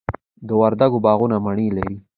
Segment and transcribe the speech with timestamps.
[0.47, 1.95] د وردګو باغونه مڼې لري.